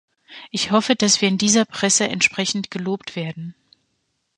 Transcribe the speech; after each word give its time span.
Ich 0.49 0.71
hoffe, 0.71 0.95
dass 0.95 1.21
wir 1.21 1.27
in 1.29 1.37
dieser 1.37 1.63
Presse 1.63 2.07
entsprechend 2.09 2.71
gelobt 2.71 3.15
werden. 3.15 3.53